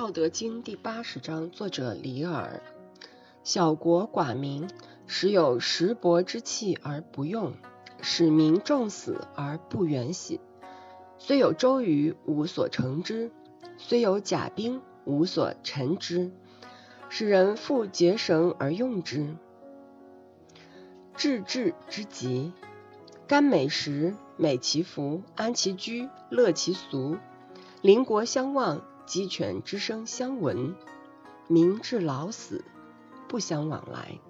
[0.00, 2.62] 道德经》第八十章，作者李耳。
[3.44, 4.66] 小国寡民，
[5.06, 7.52] 时有石帛之器而不用，
[8.00, 10.40] 使民重死而不远徙。
[11.18, 13.30] 虽有周瑜，无所成之；
[13.76, 16.32] 虽有甲兵，无所陈之。
[17.10, 19.36] 使人复结绳而用之。
[21.14, 22.54] 治治之极，
[23.26, 27.18] 甘美食，美其服，安其居，乐其俗。
[27.82, 30.76] 邻国相望，鸡犬之声相闻，
[31.48, 32.64] 民至老死
[33.26, 34.20] 不相往来。